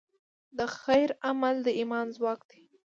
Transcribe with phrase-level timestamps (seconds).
[0.57, 2.61] د خیر عمل د ایمان ځواک دی.